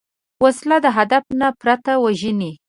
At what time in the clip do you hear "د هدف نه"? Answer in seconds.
0.85-1.47